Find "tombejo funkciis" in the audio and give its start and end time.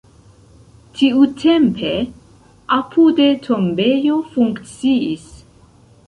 3.49-5.29